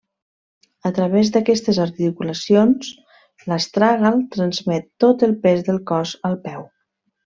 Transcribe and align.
A 0.89 0.91
través 0.99 1.29
d'aquestes 1.35 1.79
articulacions, 1.83 2.89
l'astràgal 3.51 4.17
transmet 4.37 4.89
tot 5.05 5.27
el 5.29 5.37
pes 5.45 5.63
del 5.69 5.79
cos 5.93 6.15
al 6.33 6.41
peu. 6.49 6.67